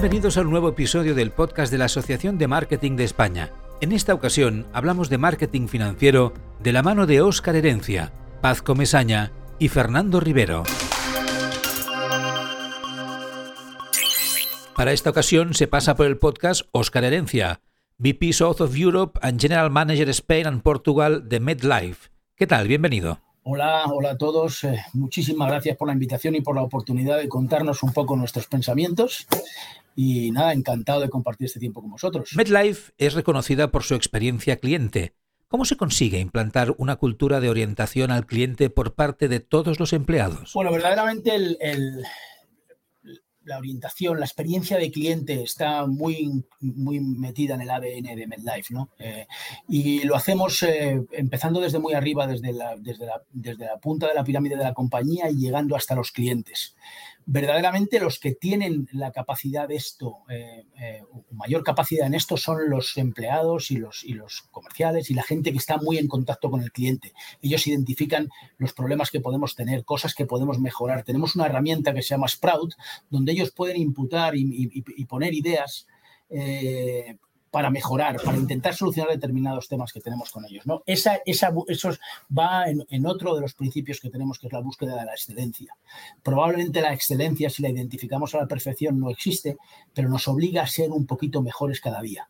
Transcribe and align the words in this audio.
Bienvenidos 0.00 0.38
al 0.38 0.48
nuevo 0.48 0.70
episodio 0.70 1.14
del 1.14 1.30
podcast 1.30 1.70
de 1.70 1.76
la 1.76 1.84
Asociación 1.84 2.38
de 2.38 2.48
Marketing 2.48 2.96
de 2.96 3.04
España. 3.04 3.52
En 3.82 3.92
esta 3.92 4.14
ocasión 4.14 4.66
hablamos 4.72 5.10
de 5.10 5.18
marketing 5.18 5.68
financiero 5.68 6.32
de 6.58 6.72
la 6.72 6.82
mano 6.82 7.06
de 7.06 7.20
Óscar 7.20 7.54
Herencia, 7.54 8.10
Paz 8.40 8.62
Comesaña 8.62 9.30
y 9.58 9.68
Fernando 9.68 10.18
Rivero. 10.18 10.62
Para 14.74 14.92
esta 14.92 15.10
ocasión 15.10 15.52
se 15.52 15.66
pasa 15.66 15.94
por 15.94 16.06
el 16.06 16.16
podcast 16.16 16.62
Óscar 16.72 17.04
Herencia, 17.04 17.60
VP 17.98 18.32
South 18.32 18.62
of 18.62 18.74
Europe 18.74 19.20
and 19.22 19.38
General 19.38 19.68
Manager 19.68 20.08
Spain 20.08 20.46
and 20.46 20.62
Portugal 20.62 21.28
de 21.28 21.40
MedLife. 21.40 22.08
¿Qué 22.36 22.46
tal? 22.46 22.68
Bienvenido. 22.68 23.20
Hola, 23.42 23.84
hola 23.86 24.12
a 24.12 24.16
todos. 24.16 24.64
Eh, 24.64 24.82
muchísimas 24.94 25.48
gracias 25.48 25.76
por 25.76 25.88
la 25.88 25.94
invitación 25.94 26.36
y 26.36 26.40
por 26.40 26.54
la 26.54 26.62
oportunidad 26.62 27.18
de 27.18 27.28
contarnos 27.28 27.82
un 27.82 27.92
poco 27.92 28.16
nuestros 28.16 28.46
pensamientos. 28.46 29.26
Y 30.02 30.30
nada, 30.30 30.54
encantado 30.54 31.02
de 31.02 31.10
compartir 31.10 31.44
este 31.44 31.60
tiempo 31.60 31.82
con 31.82 31.90
vosotros. 31.90 32.30
MedLife 32.34 32.92
es 32.96 33.12
reconocida 33.12 33.70
por 33.70 33.82
su 33.82 33.94
experiencia 33.94 34.56
cliente. 34.56 35.12
¿Cómo 35.46 35.66
se 35.66 35.76
consigue 35.76 36.20
implantar 36.20 36.74
una 36.78 36.96
cultura 36.96 37.38
de 37.38 37.50
orientación 37.50 38.10
al 38.10 38.24
cliente 38.24 38.70
por 38.70 38.94
parte 38.94 39.28
de 39.28 39.40
todos 39.40 39.78
los 39.78 39.92
empleados? 39.92 40.54
Bueno, 40.54 40.72
verdaderamente 40.72 41.34
el, 41.34 42.02
la 43.44 43.58
orientación, 43.58 44.18
la 44.18 44.24
experiencia 44.24 44.78
de 44.78 44.90
cliente 44.90 45.42
está 45.42 45.84
muy, 45.86 46.46
muy 46.60 47.00
metida 47.00 47.56
en 47.56 47.60
el 47.60 47.70
ADN 47.70 48.16
de 48.16 48.26
MedLife, 48.26 48.72
¿no? 48.72 48.88
Eh, 48.98 49.26
y 49.68 50.04
lo 50.04 50.16
hacemos 50.16 50.62
eh, 50.62 50.98
empezando 51.12 51.60
desde 51.60 51.78
muy 51.78 51.92
arriba, 51.92 52.26
desde 52.26 52.54
la, 52.54 52.74
desde, 52.78 53.04
la, 53.04 53.22
desde 53.32 53.66
la 53.66 53.78
punta 53.78 54.08
de 54.08 54.14
la 54.14 54.24
pirámide 54.24 54.56
de 54.56 54.64
la 54.64 54.72
compañía 54.72 55.28
y 55.30 55.36
llegando 55.36 55.76
hasta 55.76 55.94
los 55.94 56.10
clientes 56.10 56.74
verdaderamente 57.32 58.00
los 58.00 58.18
que 58.18 58.34
tienen 58.34 58.88
la 58.90 59.12
capacidad 59.12 59.68
de 59.68 59.76
esto, 59.76 60.24
eh, 60.28 60.66
eh, 60.80 61.02
mayor 61.30 61.62
capacidad 61.62 62.08
en 62.08 62.14
esto, 62.14 62.36
son 62.36 62.68
los 62.68 62.96
empleados 62.96 63.70
y 63.70 63.76
los, 63.76 64.04
comerciales 64.50 65.10
y 65.10 65.14
la 65.14 65.22
gente 65.22 65.52
que 65.52 65.58
está 65.58 65.76
muy 65.76 65.98
en 65.98 66.08
contacto 66.08 66.50
con 66.50 66.60
el 66.60 66.72
cliente. 66.72 67.12
Ellos 67.40 67.68
identifican 67.68 68.30
los 68.58 68.72
problemas 68.72 69.12
que 69.12 69.20
podemos 69.20 69.54
tener, 69.54 69.84
cosas 69.84 70.12
que 70.16 70.26
podemos 70.26 70.58
mejorar. 70.58 71.04
Tenemos 71.04 71.36
una 71.36 71.46
herramienta 71.46 71.94
que 71.94 72.02
se 72.02 72.14
llama 72.14 72.26
Sprout, 72.26 72.74
donde 73.10 73.30
ellos 73.30 73.52
pueden 73.52 73.76
imputar 73.76 74.34
y, 74.34 75.04
poner 75.04 75.32
ideas. 75.32 75.86
Eh, 76.30 77.16
para 77.50 77.70
mejorar, 77.70 78.20
para 78.22 78.36
intentar 78.36 78.74
solucionar 78.74 79.10
determinados 79.10 79.68
temas 79.68 79.92
que 79.92 80.00
tenemos 80.00 80.30
con 80.30 80.44
ellos. 80.44 80.66
¿no? 80.66 80.82
Esa, 80.86 81.20
esa, 81.26 81.52
eso 81.66 81.90
va 82.36 82.64
en, 82.68 83.06
otro 83.06 83.34
de 83.34 83.40
los 83.40 83.54
principios 83.54 84.00
que 84.00 84.10
tenemos, 84.10 84.38
que 84.38 84.46
es 84.46 84.52
la 84.52 84.60
búsqueda 84.60 84.96
de 84.96 85.04
la 85.04 85.12
excelencia. 85.12 85.76
Probablemente 86.22 86.80
la 86.80 86.92
excelencia, 86.92 87.50
si 87.50 87.62
la 87.62 87.70
identificamos 87.70 88.34
a 88.34 88.38
la 88.38 88.46
perfección, 88.46 89.00
no 89.00 89.10
existe, 89.10 89.56
pero 89.92 90.08
nos 90.08 90.28
obliga 90.28 90.62
a 90.62 90.66
ser 90.66 90.90
un 90.90 91.06
poquito 91.06 91.42
mejores 91.42 91.80
cada 91.80 92.00
día 92.00 92.28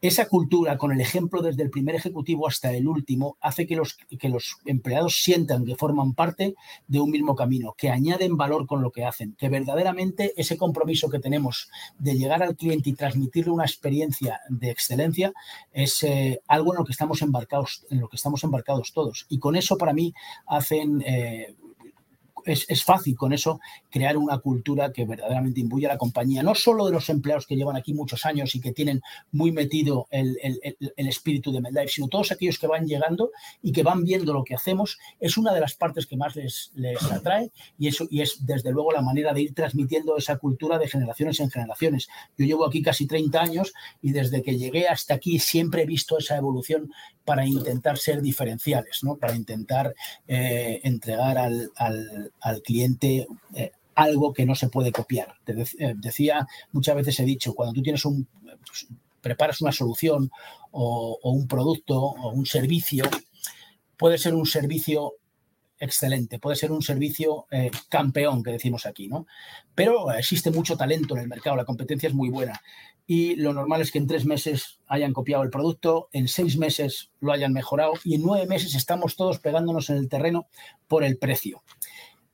esa 0.00 0.28
cultura, 0.28 0.78
con 0.78 0.92
el 0.92 1.00
ejemplo 1.00 1.42
desde 1.42 1.62
el 1.62 1.70
primer 1.70 1.94
ejecutivo 1.94 2.46
hasta 2.46 2.72
el 2.72 2.86
último, 2.86 3.36
hace 3.40 3.66
que 3.66 3.76
los, 3.76 3.96
que 4.18 4.28
los 4.28 4.58
empleados 4.64 5.22
sientan 5.22 5.64
que 5.64 5.76
forman 5.76 6.14
parte 6.14 6.54
de 6.86 7.00
un 7.00 7.10
mismo 7.10 7.34
camino, 7.34 7.74
que 7.76 7.90
añaden 7.90 8.36
valor 8.36 8.66
con 8.66 8.80
lo 8.80 8.92
que 8.92 9.04
hacen, 9.04 9.34
que 9.38 9.48
verdaderamente 9.48 10.32
ese 10.36 10.56
compromiso 10.56 11.10
que 11.10 11.18
tenemos 11.18 11.68
de 11.98 12.16
llegar 12.16 12.42
al 12.42 12.56
cliente 12.56 12.90
y 12.90 12.94
transmitirle 12.94 13.52
una 13.52 13.64
experiencia 13.64 14.40
de 14.48 14.70
excelencia 14.70 15.32
es 15.72 16.02
eh, 16.04 16.40
algo 16.46 16.72
en 16.72 16.78
lo 16.78 16.84
que 16.84 16.92
estamos 16.92 17.22
embarcados, 17.22 17.84
en 17.90 18.00
lo 18.00 18.08
que 18.08 18.16
estamos 18.16 18.44
embarcados 18.44 18.92
todos. 18.92 19.26
Y 19.28 19.38
con 19.38 19.56
eso 19.56 19.76
para 19.76 19.92
mí 19.92 20.14
hacen 20.46 21.02
eh, 21.04 21.54
es, 22.52 22.84
fácil 22.84 23.16
con 23.16 23.32
eso 23.32 23.60
crear 23.90 24.16
una 24.16 24.38
cultura 24.38 24.92
que 24.92 25.04
verdaderamente 25.04 25.60
imbuye 25.60 25.86
a 25.86 25.90
la 25.90 25.98
compañía, 25.98 26.42
no 26.42 26.54
solo 26.54 26.86
de 26.86 26.92
los 26.92 27.08
empleados 27.08 27.46
que 27.46 27.56
llevan 27.56 27.76
aquí 27.76 27.92
muchos 27.92 28.24
años 28.24 28.54
y 28.54 28.60
que 28.60 28.72
tienen 28.72 29.00
muy 29.32 29.52
metido 29.52 30.06
el, 30.10 30.36
espíritu 30.96 31.52
de 31.52 31.60
MedLife, 31.60 31.88
sino 31.88 32.08
todos 32.08 32.32
aquellos 32.32 32.58
que 32.58 32.66
van 32.66 32.86
llegando 32.86 33.30
y 33.62 33.72
que 33.72 33.82
van 33.82 34.04
viendo 34.04 34.32
lo 34.32 34.44
que 34.44 34.54
hacemos, 34.54 34.98
es 35.20 35.36
una 35.36 35.52
de 35.52 35.60
las 35.60 35.74
partes 35.74 36.06
que 36.06 36.16
más 36.16 36.36
les, 36.36 36.70
les 36.74 37.02
atrae 37.10 37.50
y, 37.78 37.88
eso, 37.88 38.06
y 38.10 38.20
es 38.22 38.44
desde 38.46 38.70
luego 38.70 38.92
la 38.92 39.02
manera 39.02 39.32
de 39.32 39.42
ir 39.42 39.54
transmitiendo 39.54 40.16
esa 40.16 40.36
cultura 40.36 40.78
de 40.78 40.88
generaciones 40.88 41.40
en 41.40 41.50
generaciones. 41.50 42.08
Yo 42.36 42.46
llevo 42.46 42.66
aquí 42.66 42.82
casi 42.82 43.06
30 43.06 43.40
años 43.40 43.72
y 44.02 44.12
desde 44.12 44.42
que 44.42 44.56
llegué 44.56 44.88
hasta 44.88 45.14
aquí 45.14 45.38
siempre 45.38 45.82
he 45.82 45.86
visto 45.86 46.18
esa 46.18 46.36
evolución 46.36 46.90
para 47.24 47.44
intentar 47.44 47.98
ser 47.98 48.22
diferenciales, 48.22 49.04
¿no? 49.04 49.16
para 49.16 49.36
intentar 49.36 49.94
eh, 50.26 50.80
entregar 50.82 51.36
al, 51.36 51.70
cliente 52.64 53.26
eh, 53.54 53.72
algo 53.94 54.32
que 54.32 54.46
no 54.46 54.54
se 54.54 54.68
puede 54.68 54.92
copiar. 54.92 55.34
Te 55.44 55.52
eh, 55.52 55.94
decía, 55.96 56.46
muchas 56.72 56.96
veces 56.96 57.18
he 57.20 57.24
dicho, 57.24 57.54
cuando 57.54 57.74
tú 57.74 57.82
tienes 57.82 58.04
un, 58.04 58.26
pues, 58.66 58.86
preparas 59.20 59.60
una 59.60 59.72
solución 59.72 60.30
o, 60.70 61.18
un 61.22 61.48
producto 61.48 61.98
o 62.00 62.30
un 62.30 62.46
servicio, 62.46 63.04
puede 63.96 64.18
ser 64.18 64.34
un 64.34 64.46
servicio 64.46 65.14
excelente, 65.80 66.38
puede 66.38 66.56
ser 66.56 66.72
un 66.72 66.82
servicio 66.82 67.46
campeón, 67.88 68.42
que 68.42 68.50
decimos 68.50 68.84
aquí, 68.84 69.06
¿no? 69.06 69.26
Pero 69.76 70.10
existe 70.12 70.50
mucho 70.50 70.76
talento 70.76 71.14
en 71.14 71.22
el 71.22 71.28
mercado, 71.28 71.56
la 71.56 71.64
competencia 71.64 72.08
es 72.08 72.14
muy 72.14 72.30
buena 72.30 72.60
y 73.10 73.36
lo 73.36 73.54
normal 73.54 73.80
es 73.80 73.90
que 73.90 73.96
en 73.96 74.06
tres 74.06 74.26
meses 74.26 74.80
hayan 74.86 75.14
copiado 75.14 75.42
el 75.42 75.48
producto, 75.48 76.10
en 76.12 76.28
seis 76.28 76.58
meses 76.58 77.10
lo 77.20 77.32
hayan 77.32 77.54
mejorado 77.54 77.94
y 78.04 78.14
en 78.14 78.22
nueve 78.22 78.46
meses 78.46 78.74
estamos 78.74 79.16
todos 79.16 79.38
pegándonos 79.38 79.88
en 79.88 79.96
el 79.96 80.10
terreno 80.10 80.46
por 80.88 81.02
el 81.04 81.16
precio. 81.16 81.62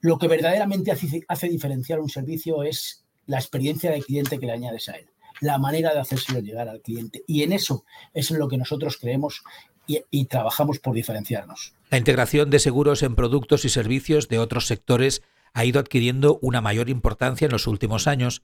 Lo 0.05 0.19
que 0.19 0.29
verdaderamente 0.29 0.93
hace, 0.93 1.49
diferenciar 1.49 1.99
un 1.99 2.11
servicio 2.11 2.63
es 2.63 3.07
la 3.25 3.39
experiencia 3.39 3.91
de 3.91 4.03
cliente 4.03 4.39
que 4.39 4.45
le 4.45 4.53
añades 4.53 4.91
a 4.91 4.97
él, 4.97 5.07
la 5.41 5.57
manera 5.57 5.95
de 5.95 6.01
hacérselo 6.01 6.41
llegar 6.41 6.69
al 6.69 6.83
cliente. 6.83 7.23
Y 7.27 7.43
en 7.43 7.55
eso 7.55 7.87
es 8.13 8.31
en 8.31 8.39
lo 8.39 8.47
que 8.47 8.59
nosotros 8.59 8.99
creemos 9.01 9.43
y 9.87 10.27
trabajamos 10.27 10.79
por 10.79 10.95
diferenciarnos. 10.95 11.73
La 11.89 11.97
integración 11.97 12.51
de 12.51 12.59
seguros 12.59 13.03
en 13.03 13.15
productos 13.15 13.65
y 13.65 13.71
servicios 13.71 14.29
de 14.29 14.41
otros 14.41 14.67
sectores 14.67 15.23
ha 15.55 15.65
ido 15.65 15.81
adquiriendo 15.81 16.39
una 16.43 16.61
mayor 16.61 16.91
importancia 16.91 17.47
en 17.47 17.53
los 17.53 17.67
últimos 17.67 18.07
años 18.07 18.43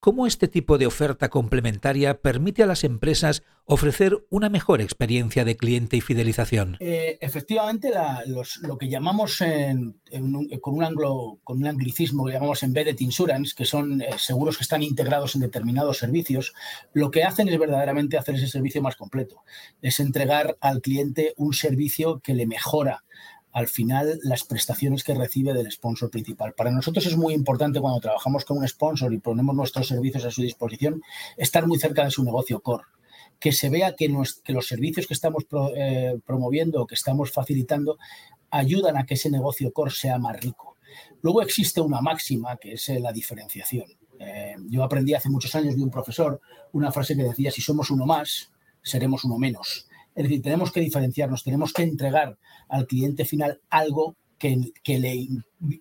cómo 0.00 0.26
este 0.26 0.48
tipo 0.48 0.78
de 0.78 0.86
oferta 0.86 1.28
complementaria 1.28 2.20
permite 2.20 2.62
a 2.62 2.66
las 2.66 2.84
empresas 2.84 3.42
ofrecer 3.66 4.26
una 4.30 4.48
mejor 4.48 4.80
experiencia 4.80 5.44
de 5.44 5.56
cliente 5.56 5.96
y 5.96 6.00
fidelización. 6.00 6.76
Eh, 6.80 7.18
efectivamente, 7.20 7.92
lo 8.26 8.78
que 8.78 8.88
llamamos 8.88 9.38
con, 9.38 10.74
un 10.74 10.84
anglo, 10.84 11.38
con 11.44 11.58
un 11.58 11.66
anglicismo 11.66 12.24
que 12.24 12.32
llamamos 12.32 12.64
embedded 12.64 12.98
insurance, 12.98 13.54
que 13.54 13.64
son 13.64 14.02
eh, 14.02 14.08
seguros 14.18 14.56
que 14.56 14.64
están 14.64 14.82
integrados 14.82 15.36
en 15.36 15.42
determinados 15.42 15.98
servicios, 15.98 16.52
lo 16.94 17.10
que 17.10 17.22
hacen 17.22 17.48
es 17.48 17.58
verdaderamente 17.58 18.18
hacer 18.18 18.34
ese 18.34 18.48
servicio 18.48 18.82
más 18.82 18.96
completo. 18.96 19.44
Es 19.82 20.00
entregar 20.00 20.56
al 20.60 20.80
cliente 20.80 21.34
un 21.36 21.52
servicio 21.52 22.20
que 22.20 22.34
le 22.34 22.46
mejora 22.46 23.04
al 23.52 23.68
final 23.68 24.18
las 24.22 24.44
prestaciones 24.44 25.04
que 25.04 25.14
recibe 25.14 25.52
del 25.52 25.70
sponsor 25.70 26.10
principal. 26.10 26.54
Para 26.54 26.70
nosotros 26.70 27.06
es 27.06 27.16
muy 27.16 27.34
importante 27.34 27.80
cuando 27.80 28.00
trabajamos 28.00 28.44
con 28.44 28.58
un 28.58 28.68
sponsor 28.68 29.12
y 29.12 29.18
ponemos 29.18 29.54
nuestros 29.54 29.88
servicios 29.88 30.24
a 30.24 30.30
su 30.30 30.42
disposición, 30.42 31.02
estar 31.36 31.66
muy 31.66 31.78
cerca 31.78 32.04
de 32.04 32.10
su 32.10 32.24
negocio 32.24 32.60
core 32.60 32.84
que 33.40 33.52
se 33.52 33.70
vea 33.70 33.96
que, 33.96 34.08
los 34.08 34.66
servicios 34.66 35.06
que 35.06 35.14
estamos 35.14 35.46
eh, 35.74 36.18
promoviendo 36.26 36.82
o 36.82 36.86
que 36.86 36.94
estamos 36.94 37.32
facilitando 37.32 37.98
ayudan 38.50 38.98
a 38.98 39.06
que 39.06 39.14
ese 39.14 39.30
negocio 39.30 39.72
core 39.72 39.90
sea 39.90 40.18
más 40.18 40.38
rico. 40.38 40.76
Luego 41.22 41.40
existe 41.42 41.80
una 41.80 42.02
máxima 42.02 42.56
que 42.58 42.74
es 42.74 42.88
eh, 42.90 43.00
la 43.00 43.12
diferenciación. 43.12 43.86
Eh, 44.18 44.56
yo 44.68 44.84
aprendí 44.84 45.14
hace 45.14 45.30
muchos 45.30 45.54
años 45.54 45.74
de 45.74 45.82
un 45.82 45.90
profesor 45.90 46.40
una 46.72 46.92
frase 46.92 47.16
que 47.16 47.22
decía, 47.22 47.50
si 47.50 47.62
somos 47.62 47.90
uno 47.90 48.04
más, 48.04 48.52
seremos 48.82 49.24
uno 49.24 49.38
menos. 49.38 49.88
Es 50.14 50.24
decir, 50.24 50.42
tenemos 50.42 50.72
que 50.72 50.80
diferenciarnos, 50.80 51.44
tenemos 51.44 51.72
que 51.72 51.82
entregar 51.82 52.36
al 52.68 52.86
cliente 52.86 53.24
final 53.24 53.60
algo 53.70 54.16
que, 54.40 54.56
le, 54.98 55.28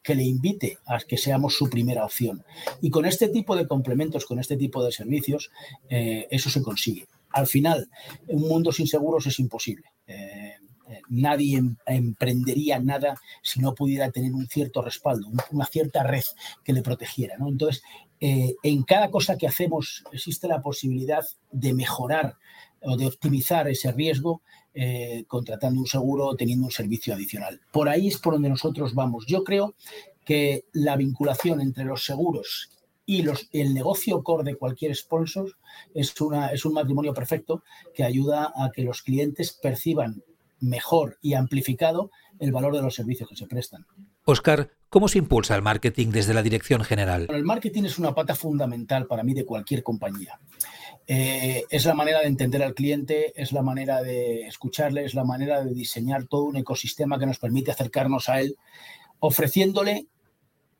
que, 0.03 0.15
le, 0.15 0.23
invite 0.23 0.79
a 0.85 0.99
que 0.99 1.17
seamos 1.17 1.55
su 1.55 1.69
primera 1.69 2.03
opción. 2.03 2.43
Y 2.81 2.89
con 2.89 3.05
este 3.05 3.29
tipo 3.29 3.55
de 3.55 3.67
complementos, 3.67 4.25
con 4.25 4.37
este 4.37 4.57
tipo 4.57 4.83
de 4.83 4.91
servicios, 4.91 5.49
eh, 5.89 6.27
eso 6.29 6.49
se 6.49 6.61
consigue. 6.61 7.07
Al 7.31 7.47
final, 7.47 7.89
un 8.27 8.47
mundo 8.47 8.73
sin 8.73 8.87
seguros 8.87 9.25
es 9.27 9.39
imposible. 9.39 9.85
Eh, 10.05 10.55
eh, 10.89 11.01
nadie 11.07 11.57
em, 11.57 11.77
emprendería 11.85 12.79
nada 12.79 13.15
si 13.41 13.61
no 13.61 13.73
pudiera 13.73 14.11
tener 14.11 14.33
un 14.33 14.47
cierto 14.47 14.81
respaldo, 14.81 15.29
una 15.51 15.65
cierta 15.65 16.03
red 16.03 16.25
que 16.65 16.73
le 16.73 16.81
protegiera. 16.81 17.35
Entonces, 17.39 17.81
en 18.21 18.83
cada 18.83 19.09
cosa 19.09 19.37
que 19.37 19.47
hacemos 19.47 20.03
existe 20.11 20.49
la 20.49 20.61
posibilidad 20.61 21.25
de 21.53 21.73
mejorar 21.73 22.35
o 22.81 22.97
de 22.97 23.07
optimizar 23.07 23.67
ese 23.67 23.91
riesgo 23.91 24.41
eh, 24.73 25.25
contratando 25.27 25.81
un 25.81 25.87
seguro 25.87 26.27
o 26.27 26.35
teniendo 26.35 26.65
un 26.65 26.71
servicio 26.71 27.13
adicional. 27.13 27.59
Por 27.71 27.89
ahí 27.89 28.07
es 28.07 28.17
por 28.17 28.33
donde 28.33 28.49
nosotros 28.49 28.93
vamos. 28.93 29.25
Yo 29.27 29.43
creo 29.43 29.75
que 30.25 30.65
la 30.73 30.95
vinculación 30.95 31.59
entre 31.59 31.85
los 31.85 32.05
seguros 32.05 32.69
y 33.05 33.23
los, 33.23 33.49
el 33.51 33.73
negocio 33.73 34.21
core 34.21 34.43
de 34.43 34.55
cualquier 34.55 34.95
sponsor 34.95 35.55
es, 35.95 36.19
una, 36.21 36.49
es 36.49 36.65
un 36.65 36.73
matrimonio 36.73 37.13
perfecto 37.13 37.63
que 37.93 38.03
ayuda 38.03 38.53
a 38.55 38.69
que 38.71 38.83
los 38.83 39.01
clientes 39.01 39.51
perciban 39.51 40.21
mejor 40.59 41.17
y 41.21 41.33
amplificado 41.33 42.11
el 42.37 42.51
valor 42.51 42.75
de 42.75 42.81
los 42.81 42.93
servicios 42.93 43.27
que 43.27 43.35
se 43.35 43.47
prestan. 43.47 43.85
Oscar, 44.25 44.69
¿cómo 44.89 45.07
se 45.07 45.17
impulsa 45.17 45.55
el 45.55 45.61
marketing 45.61 46.09
desde 46.09 46.33
la 46.33 46.43
dirección 46.43 46.83
general? 46.83 47.27
el 47.29 47.43
marketing 47.43 47.85
es 47.85 47.97
una 47.97 48.13
pata 48.13 48.35
fundamental 48.35 49.07
para 49.07 49.23
mí 49.23 49.33
de 49.33 49.45
cualquier 49.45 49.81
compañía. 49.81 50.39
Eh, 51.11 51.65
es 51.71 51.85
la 51.85 51.95
manera 51.95 52.19
de 52.19 52.27
entender 52.27 52.61
al 52.61 52.75
cliente, 52.75 53.33
es 53.35 53.51
la 53.51 53.63
manera 53.63 54.03
de 54.03 54.41
escucharle, 54.41 55.05
es 55.05 55.15
la 55.15 55.23
manera 55.23 55.65
de 55.65 55.73
diseñar 55.73 56.25
todo 56.25 56.43
un 56.43 56.55
ecosistema 56.55 57.17
que 57.17 57.25
nos 57.25 57.39
permite 57.39 57.71
acercarnos 57.71 58.29
a 58.29 58.41
él, 58.41 58.57
ofreciéndole 59.17 60.05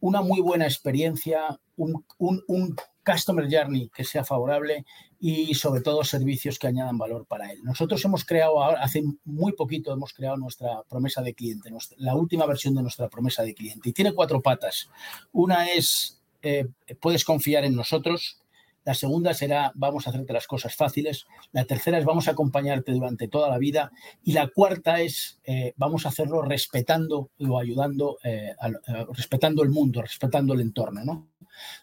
una 0.02 0.22
muy 0.22 0.40
buena 0.40 0.66
experiencia, 0.66 1.60
un, 1.78 2.06
un, 2.20 2.76
customer 3.04 3.48
journey 3.50 3.90
que 3.90 4.04
sea 4.04 4.24
favorable 4.24 4.86
y 5.20 5.56
sobre 5.56 5.82
todo 5.82 6.04
servicios 6.04 6.60
que 6.60 6.68
añadan 6.68 7.00
valor 7.00 7.26
para 7.26 7.52
él. 7.52 7.64
Nosotros 7.64 8.06
hemos 8.06 8.24
creado, 8.24 8.62
hace 8.62 9.02
muy 9.26 9.54
poquito 9.54 9.92
hemos 9.92 10.14
creado 10.14 10.38
nuestra 10.38 10.84
promesa 10.88 11.24
de 11.24 11.34
cliente, 11.34 11.72
la 11.98 12.14
última 12.14 12.46
versión 12.46 12.76
de 12.76 12.84
nuestra 12.84 13.10
promesa 13.10 13.42
de 13.42 13.56
cliente 13.56 13.90
y 13.90 13.94
tiene 13.94 14.14
cuatro 14.14 14.44
patas. 14.44 14.92
Una 15.32 15.72
es, 15.72 16.22
eh, 16.44 16.68
puedes 17.00 17.26
confiar 17.26 17.66
en 17.66 17.76
nosotros, 17.76 18.39
la 18.90 18.96
segunda 18.96 19.36
será 19.36 19.72
vamos 19.76 20.08
a 20.08 20.10
hacerte 20.10 20.34
las 20.34 20.48
cosas 20.48 20.76
fáciles. 20.76 21.28
La 21.52 21.66
tercera 21.66 22.00
es 22.00 22.06
vamos 22.06 22.28
a 22.28 22.32
acompañarte 22.32 22.92
durante 22.92 23.28
toda 23.28 23.48
la 23.48 23.60
vida. 23.60 23.92
Y 24.24 24.34
la 24.34 24.48
cuarta 24.48 25.00
es 25.00 25.40
eh, 25.44 25.76
vamos 25.78 26.08
a 26.08 26.10
hacerlo 26.10 26.42
respetando 26.42 27.30
o 27.38 27.60
ayudando, 27.60 28.18
eh, 28.24 28.56
eh, 28.60 29.06
respetando 29.14 29.62
el 29.62 29.70
mundo, 29.70 30.02
respetando 30.02 30.56
el 30.56 30.62
entorno. 30.62 31.06
¿no? 31.06 31.28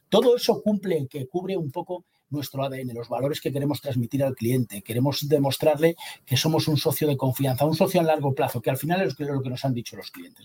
Todo 0.08 0.35
eso 0.35 0.61
cumple, 0.61 1.06
que 1.06 1.29
cubre 1.29 1.56
un 1.56 1.70
poco 1.70 2.06
nuestro 2.31 2.64
ADN, 2.64 2.94
los 2.94 3.08
valores 3.08 3.40
que 3.40 3.52
queremos 3.52 3.81
transmitir 3.81 4.23
al 4.25 4.34
cliente. 4.34 4.82
Queremos 4.82 5.28
demostrarle 5.28 5.96
que 6.25 6.37
somos 6.37 6.69
un 6.69 6.76
socio 6.76 7.06
de 7.06 7.17
confianza, 7.17 7.64
un 7.64 7.75
socio 7.75 8.00
a 8.00 8.05
largo 8.05 8.34
plazo, 8.34 8.61
que 8.61 8.70
al 8.70 8.78
final 8.78 9.02
es 9.02 9.19
lo 9.19 9.43
que 9.43 9.50
nos 9.50 9.64
han 9.64 9.75
dicho 9.75 9.96
los 9.96 10.11
clientes. 10.11 10.44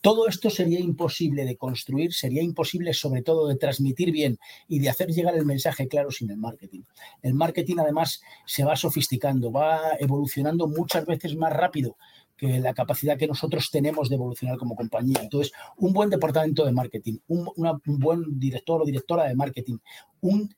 Todo 0.00 0.28
esto 0.28 0.48
sería 0.50 0.78
imposible 0.78 1.44
de 1.44 1.56
construir, 1.56 2.12
sería 2.12 2.42
imposible 2.42 2.94
sobre 2.94 3.22
todo 3.22 3.48
de 3.48 3.56
transmitir 3.56 4.12
bien 4.12 4.38
y 4.68 4.78
de 4.78 4.88
hacer 4.88 5.08
llegar 5.08 5.36
el 5.36 5.44
mensaje 5.44 5.88
claro 5.88 6.10
sin 6.10 6.30
el 6.30 6.36
marketing. 6.36 6.82
El 7.22 7.34
marketing 7.34 7.76
además 7.78 8.22
se 8.46 8.64
va 8.64 8.76
sofisticando, 8.76 9.50
va 9.50 9.94
evolucionando 9.98 10.68
muchas 10.68 11.04
veces 11.04 11.36
más 11.36 11.52
rápido 11.52 11.96
que 12.38 12.60
la 12.60 12.72
capacidad 12.72 13.18
que 13.18 13.26
nosotros 13.26 13.68
tenemos 13.70 14.08
de 14.08 14.14
evolucionar 14.14 14.56
como 14.56 14.76
compañía. 14.76 15.18
Entonces, 15.20 15.52
un 15.76 15.92
buen 15.92 16.08
departamento 16.08 16.64
de 16.64 16.72
marketing, 16.72 17.18
un, 17.26 17.50
buen 17.84 18.38
director 18.38 18.80
o 18.80 18.84
directora 18.84 19.24
de 19.24 19.34
marketing, 19.34 19.78
un, 20.20 20.48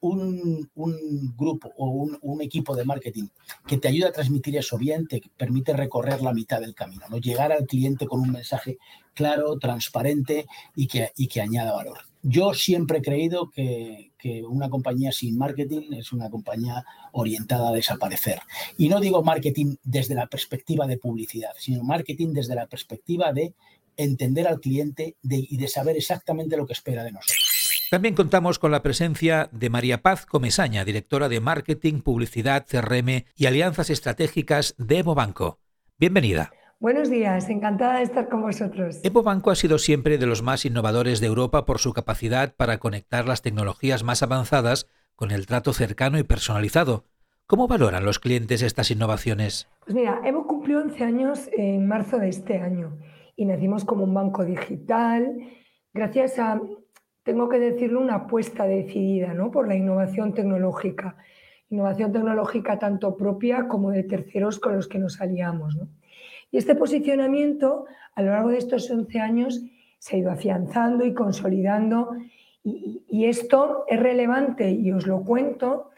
grupo 1.37 1.73
o 1.77 1.89
un, 2.21 2.43
equipo 2.43 2.77
de 2.77 2.85
marketing 2.85 3.29
que 3.67 3.79
te 3.79 3.89
ayuda 3.89 4.09
a 4.09 4.13
transmitir 4.13 4.57
eso 4.57 4.77
bien, 4.77 5.07
te 5.07 5.23
permite 5.37 5.73
recorrer 5.73 6.21
la 6.21 6.35
mitad 6.35 6.61
del 6.61 6.75
camino, 6.75 7.07
¿no? 7.09 7.17
llegar 7.19 7.51
al 7.51 7.67
cliente 7.67 8.07
con 8.07 8.21
un 8.21 8.31
mensaje 8.31 8.79
claro, 9.15 9.59
transparente 9.59 10.47
y 10.77 10.87
que, 10.87 11.13
y 11.17 11.29
que 11.29 11.41
añada 11.41 11.73
valor. 11.73 12.10
Yo 12.23 12.53
siempre 12.55 12.99
he 12.99 13.03
creído 13.03 13.51
que, 13.51 14.09
una 14.47 14.69
compañía 14.69 15.13
sin 15.13 15.39
marketing 15.39 15.95
es 15.95 16.13
una 16.13 16.29
compañía 16.29 16.85
orientada 17.13 17.71
a 17.71 17.73
desaparecer. 17.73 18.41
Y 18.77 18.91
no 18.91 19.01
digo 19.01 19.23
marketing 19.23 19.77
desde 19.83 20.15
la 20.15 20.27
perspectiva 20.27 20.87
de 20.87 20.99
publicidad, 20.99 21.53
sino 21.59 21.83
marketing 21.83 22.35
desde 22.35 22.55
la 22.55 22.67
perspectiva 22.67 23.33
de 23.33 23.55
entender 23.97 24.47
al 24.47 24.61
cliente 24.61 25.17
y 25.23 25.57
de 25.57 25.69
saber 25.69 25.97
exactamente 25.97 26.59
lo 26.59 26.67
que 26.67 26.75
espera 26.75 27.03
de 27.03 27.13
nosotros. 27.13 27.89
También 27.91 28.15
contamos 28.15 28.59
con 28.59 28.71
la 28.71 28.83
presencia 28.83 29.49
de 29.53 29.71
María 29.71 30.03
Paz 30.03 30.27
Comesaña, 30.27 30.85
directora 30.85 31.31
de 31.31 31.41
Marketing, 31.41 32.03
Publicidad, 32.03 32.67
CRM 32.69 33.25
y 33.35 33.47
Alianzas 33.47 33.89
Estratégicas 33.89 34.75
de 34.77 34.99
Evo 34.99 35.15
Banco. 35.15 35.59
Bienvenida. 35.99 36.53
Buenos 36.83 37.11
días, 37.11 37.51
encantada 37.51 37.99
de 37.99 38.05
estar 38.05 38.31
con 38.31 38.41
vosotros. 38.41 39.01
Evo 39.05 39.23
Banco 39.23 39.51
ha 39.51 39.55
sido 39.55 39.77
siempre 39.77 40.17
de 40.17 40.25
los 40.25 40.43
más 40.43 40.65
innovadores 40.65 41.21
de 41.21 41.27
Europa 41.27 41.67
por 41.67 41.79
su 41.79 41.93
capacidad 41.93 42.55
para 42.57 42.79
conectar 42.79 43.29
las 43.29 43.43
tecnologías 43.43 44.03
más 44.03 44.23
avanzadas 44.23 44.89
con 45.15 45.31
el 45.31 45.45
trato 45.45 45.75
cercano 45.75 46.19
y 46.19 46.23
personalizado. 46.23 47.05
¿Cómo 47.47 47.69
valoran 47.69 48.07
los 48.07 48.19
clientes 48.19 48.63
estas 48.63 48.91
innovaciones? 48.91 49.69
Pues 49.85 49.95
mira, 49.95 50.23
Evo 50.25 50.47
cumplió 50.47 50.81
11 50.81 51.05
años 51.05 51.51
en 51.53 51.87
marzo 51.87 52.17
de 52.17 52.31
este 52.31 52.57
año 52.57 52.97
y 53.37 53.45
nacimos 53.45 53.85
como 53.85 54.05
un 54.05 54.15
banco 54.15 54.47
digital 54.47 55.37
gracias 55.93 56.39
a, 56.39 56.63
tengo 57.25 57.51
que 57.51 57.59
decirlo, 57.59 58.01
una 58.01 58.15
apuesta 58.15 58.65
decidida 58.65 59.35
¿no? 59.35 59.51
por 59.51 59.69
la 59.69 59.75
innovación 59.75 60.33
tecnológica. 60.33 61.19
Innovación 61.69 62.11
tecnológica 62.11 62.79
tanto 62.79 63.19
propia 63.19 63.69
como 63.69 63.91
de 63.91 64.05
terceros 64.05 64.59
con 64.59 64.77
los 64.77 64.89
que 64.89 64.99
nos 64.99 65.21
aliamos. 65.21 65.77
¿no? 65.77 66.00
Y 66.51 66.59
este 66.59 66.75
posicionamiento 66.75 67.87
a 68.15 68.23
lo 68.23 68.31
largo 68.33 68.51
de 68.51 68.59
estos 68.59 68.91
11 68.91 69.21
años 69.21 69.63
se 69.99 70.17
ha 70.17 70.19
ido 70.19 70.31
afianzando 70.31 71.05
y 71.05 71.15
consolidando 71.15 72.11
y, 72.63 73.25
esto 73.25 73.85
es 73.89 74.01
relevante 74.01 74.71
y 74.71 74.93
os 74.93 75.07
lo 75.07 75.23
cuento 75.23 75.91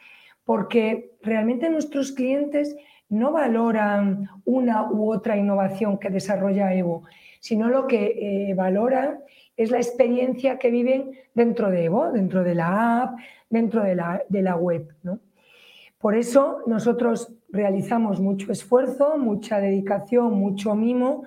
porque 0.44 1.12
realmente 1.22 1.70
nuestros 1.70 2.12
clientes 2.12 2.76
no 3.08 3.32
valoran 3.32 4.28
una 4.44 4.90
u 4.90 5.12
otra 5.12 5.36
innovación 5.36 5.98
que 5.98 6.10
desarrolla 6.10 6.74
Evo, 6.74 7.04
sino 7.40 7.68
lo 7.68 7.86
que 7.86 8.50
eh, 8.50 8.54
valoran 8.54 9.20
es 9.56 9.70
la 9.70 9.78
experiencia 9.78 10.58
que 10.58 10.70
viven 10.70 11.12
dentro 11.34 11.70
de 11.70 11.84
Evo, 11.84 12.10
dentro 12.10 12.42
de 12.42 12.54
la 12.54 13.02
app, 13.02 13.18
dentro 13.50 13.82
de 13.82 13.94
la, 13.94 14.22
de 14.28 14.42
la 14.42 14.56
web. 14.56 14.94
¿no? 15.02 15.20
Por 16.02 16.16
eso 16.16 16.58
nosotros 16.66 17.32
realizamos 17.48 18.18
mucho 18.18 18.50
esfuerzo, 18.50 19.16
mucha 19.18 19.60
dedicación, 19.60 20.34
mucho 20.34 20.74
mimo 20.74 21.22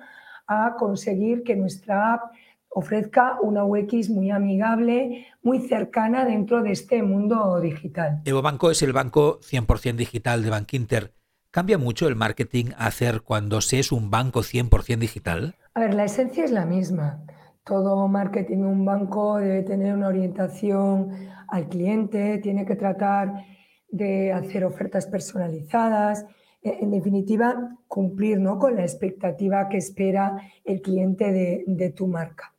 a 0.46 0.76
conseguir 0.78 1.44
que 1.44 1.56
nuestra 1.56 2.12
app 2.12 2.34
ofrezca 2.68 3.38
una 3.40 3.64
UX 3.64 4.10
muy 4.10 4.30
amigable, 4.30 5.28
muy 5.42 5.60
cercana 5.60 6.26
dentro 6.26 6.62
de 6.62 6.72
este 6.72 7.02
mundo 7.02 7.58
digital. 7.58 8.20
Evo 8.26 8.42
Banco 8.42 8.70
es 8.70 8.82
el 8.82 8.92
banco 8.92 9.40
100% 9.40 9.96
digital 9.96 10.42
de 10.42 10.50
Bankinter. 10.50 11.14
¿Cambia 11.50 11.78
mucho 11.78 12.06
el 12.06 12.14
marketing 12.14 12.66
a 12.76 12.88
hacer 12.88 13.22
cuando 13.22 13.62
se 13.62 13.78
es 13.78 13.92
un 13.92 14.10
banco 14.10 14.40
100% 14.40 14.98
digital? 14.98 15.54
A 15.72 15.80
ver, 15.80 15.94
la 15.94 16.04
esencia 16.04 16.44
es 16.44 16.50
la 16.50 16.66
misma. 16.66 17.24
Todo 17.64 18.06
marketing 18.08 18.58
en 18.58 18.66
un 18.66 18.84
banco 18.84 19.38
debe 19.38 19.62
tener 19.62 19.94
una 19.94 20.08
orientación 20.08 21.12
al 21.48 21.66
cliente, 21.66 22.36
tiene 22.38 22.66
que 22.66 22.76
tratar 22.76 23.55
de 23.96 24.32
hacer 24.32 24.64
ofertas 24.64 25.06
personalizadas, 25.06 26.26
e, 26.62 26.78
en 26.82 26.90
definitiva, 26.90 27.78
cumplir 27.88 28.38
¿no? 28.38 28.58
con 28.58 28.76
la 28.76 28.82
expectativa 28.82 29.68
que 29.68 29.78
espera 29.78 30.36
el 30.64 30.80
cliente 30.82 31.32
de, 31.66 31.90
tu 31.90 32.06
marca. 32.06 32.54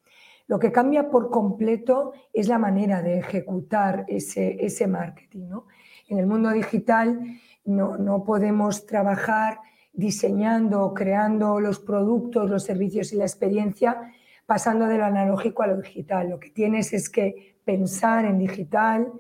Lo 0.48 0.60
que 0.60 0.72
cambia 0.72 1.10
por 1.10 1.30
completo 1.30 2.14
es 2.34 2.48
la 2.48 2.58
manera 2.58 3.02
de 3.02 3.20
ejecutar 3.20 4.06
ese, 4.08 4.58
ese 4.66 4.88
marketing. 4.88 5.50
¿no? 5.50 5.66
En 6.08 6.20
el 6.20 6.28
mundo 6.28 6.52
digital 6.52 7.20
no, 7.66 7.98
no 7.98 8.24
podemos 8.24 8.86
trabajar 8.86 9.60
diseñando, 9.92 10.94
creando 10.94 11.60
los 11.60 11.80
productos, 11.80 12.50
los 12.50 12.64
servicios 12.64 13.12
y 13.12 13.18
la 13.18 13.26
experiencia 13.26 14.14
pasando 14.48 14.88
de 14.88 14.98
lo 14.98 15.06
analógico 15.06 15.62
a 15.62 15.68
lo 15.68 15.82
digital. 15.82 16.30
Lo 16.30 16.40
que 16.40 16.50
tienes 16.50 16.94
es 16.94 17.10
que 17.10 17.58
pensar 17.66 18.26
en 18.26 18.40
digital, 18.40 19.12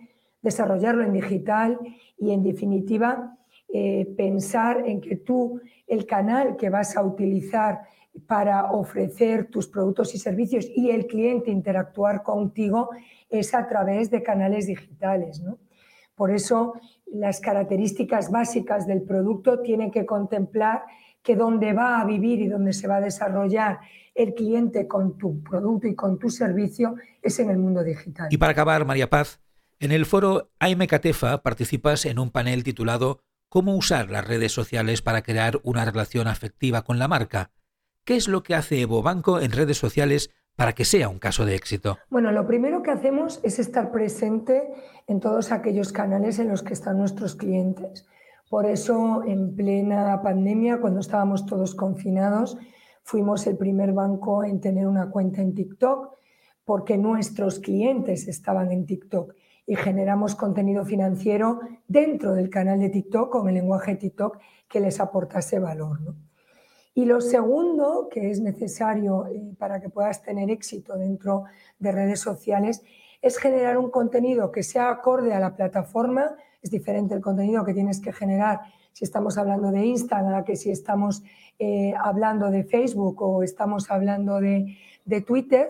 desarrollarlo 0.41 1.03
en 1.03 1.13
digital 1.13 1.79
y 2.17 2.31
en 2.31 2.43
definitiva 2.43 3.37
eh, 3.69 4.07
pensar 4.17 4.83
en 4.85 5.01
que 5.01 5.17
tú 5.17 5.59
el 5.87 6.05
canal 6.05 6.55
que 6.55 6.69
vas 6.69 6.95
a 6.95 7.03
utilizar 7.03 7.81
para 8.25 8.71
ofrecer 8.71 9.49
tus 9.49 9.67
productos 9.67 10.15
y 10.15 10.17
servicios 10.17 10.65
y 10.73 10.89
el 10.89 11.05
cliente 11.05 11.51
interactuar 11.51 12.23
contigo 12.23 12.89
es 13.29 13.53
a 13.53 13.67
través 13.67 14.09
de 14.09 14.23
canales 14.23 14.67
digitales. 14.67 15.43
Por 16.15 16.31
eso 16.31 16.73
las 17.05 17.39
características 17.39 18.31
básicas 18.31 18.87
del 18.87 19.03
producto 19.03 19.61
tienen 19.61 19.91
que 19.91 20.05
contemplar 20.05 20.83
que 21.21 21.35
donde 21.35 21.73
va 21.73 21.99
a 21.99 22.05
vivir 22.05 22.39
y 22.39 22.47
donde 22.47 22.73
se 22.73 22.87
va 22.87 22.95
a 22.95 23.01
desarrollar 23.01 23.79
el 24.15 24.33
cliente 24.33 24.87
con 24.87 25.17
tu 25.17 25.43
producto 25.43 25.87
y 25.87 25.93
con 25.93 26.17
tu 26.17 26.29
servicio 26.29 26.95
es 27.21 27.39
en 27.39 27.49
el 27.49 27.57
mundo 27.57 27.83
digital. 27.83 28.29
Y 28.31 28.37
para 28.37 28.53
acabar, 28.53 28.85
María 28.85 29.09
Paz, 29.09 29.39
en 29.79 29.91
el 29.91 30.05
foro 30.05 30.49
Aime 30.59 30.87
Catefa 30.87 31.43
participas 31.43 32.05
en 32.05 32.19
un 32.19 32.31
panel 32.31 32.63
titulado 32.63 33.19
¿Cómo 33.49 33.75
usar 33.75 34.09
las 34.09 34.27
redes 34.27 34.51
sociales 34.51 35.01
para 35.01 35.21
crear 35.21 35.59
una 35.63 35.85
relación 35.85 36.27
afectiva 36.27 36.81
con 36.81 36.99
la 36.99 37.07
marca? 37.07 37.51
¿Qué 38.03 38.15
es 38.15 38.27
lo 38.27 38.43
que 38.43 38.55
hace 38.55 38.81
Evo 38.81 39.01
Banco 39.03 39.39
en 39.39 39.51
redes 39.51 39.77
sociales 39.77 40.31
para 40.55 40.73
que 40.73 40.83
sea 40.83 41.09
un 41.09 41.19
caso 41.19 41.45
de 41.45 41.55
éxito? 41.55 41.97
Bueno, 42.09 42.31
lo 42.31 42.47
primero 42.47 42.81
que 42.81 42.91
hacemos 42.91 43.39
es 43.43 43.59
estar 43.59 43.91
presente 43.91 44.63
en 45.05 45.19
todos 45.19 45.51
aquellos 45.51 45.93
canales 45.93 46.39
en 46.39 46.49
los 46.49 46.63
que 46.63 46.73
están 46.73 46.97
nuestros 46.97 47.35
clientes. 47.35 48.07
Por 48.49 48.65
eso, 48.65 49.23
en 49.25 49.55
plena 49.55 50.21
pandemia, 50.23 50.81
cuando 50.81 50.99
estábamos 50.99 51.45
todos 51.45 51.75
confinados, 51.75 52.57
fuimos 53.03 53.45
el 53.45 53.57
primer 53.57 53.93
banco 53.93 54.43
en 54.43 54.59
tener 54.59 54.87
una 54.87 55.09
cuenta 55.09 55.41
en 55.41 55.53
TikTok 55.53 56.15
porque 56.65 56.97
nuestros 56.97 57.59
clientes 57.59 58.27
estaban 58.27 58.71
en 58.71 58.85
TikTok 58.85 59.33
y 59.67 59.75
generamos 59.75 60.33
contenido 60.33 60.85
financiero 60.85 61.59
dentro 61.87 62.33
del 62.33 62.49
canal 62.49 62.79
de 62.79 62.89
TikTok 62.89 63.29
con 63.29 63.47
el 63.49 63.55
lenguaje 63.55 63.95
TikTok 63.95 64.39
que 64.67 64.79
les 64.79 64.99
aportase 64.99 65.59
valor. 65.59 65.99
Y 66.95 67.05
lo 67.05 67.21
segundo 67.21 68.07
que 68.09 68.31
es 68.31 68.41
necesario 68.41 69.27
eh, 69.27 69.53
para 69.59 69.79
que 69.79 69.89
puedas 69.89 70.23
tener 70.23 70.49
éxito 70.49 70.97
dentro 70.97 71.43
de 71.77 71.91
redes 71.91 72.21
sociales 72.21 72.81
es 73.21 73.37
generar 73.37 73.77
un 73.77 73.91
contenido 73.91 74.51
que 74.51 74.63
sea 74.63 74.89
acorde 74.89 75.33
a 75.33 75.39
la 75.39 75.55
plataforma. 75.55 76.35
Es 76.61 76.71
diferente 76.71 77.13
el 77.13 77.21
contenido 77.21 77.63
que 77.63 77.75
tienes 77.75 77.99
que 77.99 78.13
generar 78.13 78.61
si 78.93 79.05
estamos 79.05 79.37
hablando 79.37 79.69
de 79.69 79.85
Instagram 79.85 80.43
que 80.43 80.55
si 80.55 80.71
estamos 80.71 81.21
eh, 81.59 81.93
hablando 82.03 82.49
de 82.49 82.63
Facebook 82.63 83.21
o 83.21 83.43
estamos 83.43 83.91
hablando 83.91 84.41
de, 84.41 84.75
Twitter. 85.27 85.69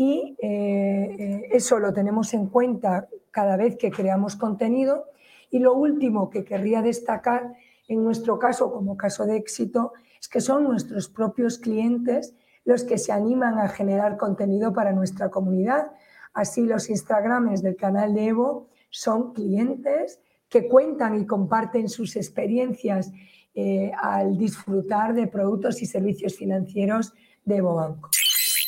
Y 0.00 0.34
eh, 0.40 1.50
eso 1.52 1.78
lo 1.78 1.92
tenemos 1.92 2.32
en 2.32 2.46
cuenta 2.46 3.06
cada 3.30 3.58
vez 3.58 3.76
que 3.76 3.90
creamos 3.90 4.34
contenido. 4.34 5.04
Y 5.50 5.58
lo 5.58 5.74
último 5.74 6.30
que 6.30 6.42
querría 6.42 6.80
destacar 6.80 7.52
en 7.86 8.02
nuestro 8.02 8.38
caso, 8.38 8.72
como 8.72 8.96
caso 8.96 9.26
de 9.26 9.36
éxito, 9.36 9.92
es 10.18 10.26
que 10.26 10.40
son 10.40 10.64
nuestros 10.64 11.10
propios 11.10 11.58
clientes 11.58 12.34
los 12.64 12.84
que 12.84 12.96
se 12.96 13.12
animan 13.12 13.58
a 13.58 13.68
generar 13.68 14.16
contenido 14.16 14.72
para 14.72 14.92
nuestra 14.92 15.28
comunidad. 15.28 15.88
Así 16.32 16.62
los 16.62 16.88
Instagrames 16.88 17.60
del 17.60 17.76
canal 17.76 18.14
de 18.14 18.28
Evo 18.28 18.70
son 18.88 19.34
clientes 19.34 20.18
que 20.48 20.66
cuentan 20.66 21.20
y 21.20 21.26
comparten 21.26 21.90
sus 21.90 22.16
experiencias 22.16 23.12
eh, 23.54 23.92
al 24.00 24.38
disfrutar 24.38 25.12
de 25.12 25.26
productos 25.26 25.82
y 25.82 25.84
servicios 25.84 26.36
financieros 26.36 27.12
de 27.44 27.56
Evo 27.56 27.74
Banco. 27.74 28.08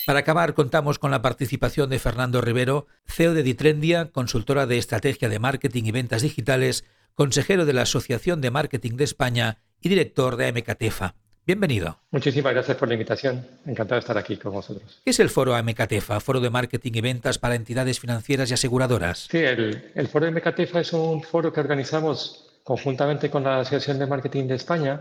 Para 0.07 0.21
acabar, 0.21 0.55
contamos 0.55 0.99
con 0.99 1.13
la 1.13 1.23
participación 1.23 1.89
de 1.89 2.01
Fernando 2.01 2.41
Rivero, 2.41 2.87
CEO 3.07 3.35
de 3.35 3.45
Ditrendia, 3.45 4.11
consultora 4.11 4.67
de 4.67 4.79
estrategia 4.79 5.29
de 5.29 5.39
marketing 5.39 5.85
y 5.85 5.93
ventas 5.93 6.23
digitales, 6.23 6.85
consejero 7.15 7.67
de 7.67 7.73
la 7.73 7.83
Asociación 7.83 8.41
de 8.41 8.51
Marketing 8.51 8.97
de 8.97 9.05
España 9.05 9.59
y 9.81 9.89
director 9.89 10.37
de 10.37 10.49
AMKTEFA. 10.49 11.15
Bienvenido. 11.47 11.99
Muchísimas 12.11 12.53
gracias 12.53 12.77
por 12.77 12.89
la 12.89 12.95
invitación. 12.95 13.47
Encantado 13.65 13.97
de 13.97 14.01
estar 14.01 14.19
aquí 14.19 14.37
con 14.37 14.53
vosotros. 14.53 15.01
¿Qué 15.05 15.11
es 15.11 15.21
el 15.21 15.29
foro 15.29 15.55
AMKTEFA, 15.55 16.19
Foro 16.19 16.41
de 16.41 16.51
Marketing 16.51 16.93
y 16.95 17.01
Ventas 17.01 17.39
para 17.39 17.55
Entidades 17.55 18.01
Financieras 18.01 18.51
y 18.51 18.55
Aseguradoras? 18.55 19.29
Sí, 19.31 19.39
el, 19.39 20.09
foro 20.11 20.27
AMKTEFA 20.27 20.81
es 20.81 20.93
un 20.93 21.23
foro 21.23 21.53
que 21.53 21.61
organizamos 21.61 22.61
conjuntamente 22.65 23.31
con 23.31 23.45
la 23.45 23.61
Asociación 23.61 24.01
de 24.01 24.07
Marketing 24.07 24.47
de 24.47 24.55
España. 24.57 25.01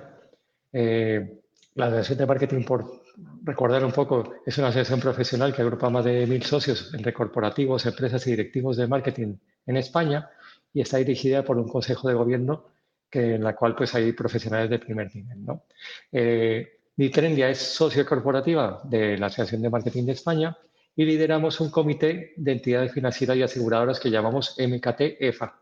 Eh, 0.73 1.41
la 1.73 1.87
Asociación 1.87 2.19
de 2.19 2.25
Marketing, 2.27 2.63
por 2.63 3.00
recordar 3.43 3.83
un 3.83 3.91
poco, 3.91 4.35
es 4.45 4.57
una 4.57 4.67
asociación 4.67 4.99
profesional 4.99 5.53
que 5.53 5.61
agrupa 5.61 5.89
más 5.89 6.05
de 6.05 6.25
mil 6.27 6.43
socios 6.43 6.93
entre 6.93 7.13
corporativos, 7.13 7.85
empresas 7.85 8.25
y 8.27 8.31
directivos 8.31 8.77
de 8.77 8.87
marketing 8.87 9.35
en 9.65 9.77
España 9.77 10.29
y 10.73 10.81
está 10.81 10.97
dirigida 10.97 11.43
por 11.43 11.57
un 11.57 11.67
consejo 11.67 12.07
de 12.07 12.13
gobierno 12.13 12.65
que, 13.09 13.35
en 13.35 13.43
la 13.43 13.55
cual 13.55 13.75
pues, 13.75 13.93
hay 13.95 14.11
profesionales 14.13 14.69
de 14.69 14.79
primer 14.79 15.13
nivel. 15.15 15.45
¿no? 15.45 15.63
Eh, 16.11 16.79
Nitrendia 16.97 17.49
es 17.49 17.57
socio 17.57 18.05
corporativa 18.05 18.81
de 18.83 19.17
la 19.17 19.27
Asociación 19.27 19.61
de 19.61 19.69
Marketing 19.69 20.05
de 20.05 20.11
España 20.13 20.57
y 20.95 21.05
lideramos 21.05 21.59
un 21.59 21.69
comité 21.69 22.33
de 22.37 22.51
entidades 22.51 22.91
financieras 22.91 23.37
y 23.37 23.43
aseguradoras 23.43 23.99
que 23.99 24.11
llamamos 24.11 24.55
MKT-EFA, 24.57 25.59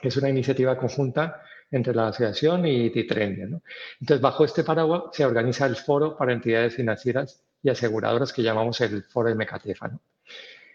que 0.00 0.08
es 0.08 0.16
una 0.16 0.28
iniciativa 0.28 0.76
conjunta 0.76 1.40
entre 1.70 1.94
la 1.94 2.08
asociación 2.08 2.66
y 2.66 2.90
Nitrendia. 2.90 3.46
¿no? 3.46 3.62
Entonces, 4.00 4.20
bajo 4.20 4.44
este 4.44 4.64
paraguas 4.64 5.04
se 5.12 5.24
organiza 5.24 5.66
el 5.66 5.76
foro 5.76 6.16
para 6.16 6.32
entidades 6.32 6.74
financieras 6.74 7.42
y 7.62 7.70
aseguradoras 7.70 8.32
que 8.32 8.42
llamamos 8.42 8.80
el 8.80 9.02
foro 9.04 9.34
MKT-EFA. 9.34 9.88
¿no? 9.88 10.00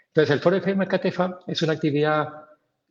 Entonces, 0.07 0.33
el 0.33 0.39
foro 0.39 0.57
MKT-EFA 0.57 1.39
es 1.47 1.61
una 1.61 1.73
actividad 1.73 2.27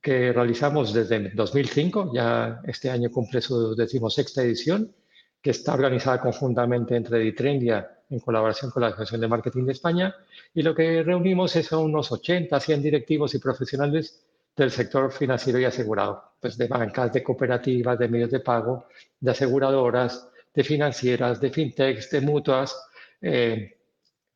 que 0.01 0.33
realizamos 0.33 0.95
desde 0.95 1.31
2005, 1.31 2.13
ya 2.15 2.61
este 2.65 2.91
año 2.91 3.11
cumple 3.11 3.43
su 3.43 3.75
decimosexta 3.75 4.43
edición, 4.43 4.95
que 5.43 5.51
está 5.51 5.75
organizada 5.75 6.21
conjuntamente 6.21 6.97
entre 6.97 7.19
Ditrendia 7.19 7.99
en 8.09 8.19
colaboración 8.21 8.71
con 8.71 8.83
la 8.83 8.89
Asociación 8.89 9.21
de 9.21 9.29
Marketing 9.29 9.65
de 9.65 9.73
España, 9.73 10.15
y 10.55 10.63
lo 10.63 10.75
que 10.75 11.03
reunimos 11.03 11.55
es 11.57 11.73
a 11.73 11.79
unos 11.79 12.11
80, 12.11 12.59
100 12.59 12.83
directivos 12.83 13.35
y 13.35 13.39
profesionales 13.39 14.25
del 14.61 14.71
sector 14.71 15.11
financiero 15.11 15.59
y 15.59 15.65
asegurado, 15.65 16.35
pues 16.39 16.59
de 16.59 16.69
bancas, 16.69 17.13
de 17.15 17.23
cooperativas, 17.23 17.99
de 17.99 18.09
medios 18.09 18.31
de 18.31 18.41
pago, 18.41 18.87
de 19.19 19.31
aseguradoras, 19.31 20.29
de 20.55 20.63
financieras, 20.63 21.41
de 21.41 21.51
fintechs, 21.51 22.11
de 22.11 22.21
mutuas. 22.21 22.77
Eh, 23.23 23.79